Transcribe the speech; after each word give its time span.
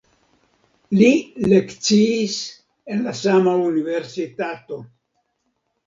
Li 1.01 1.09
lekciis 1.51 2.39
en 2.95 3.07
la 3.09 3.17
sama 3.23 3.57
universitato. 3.71 4.85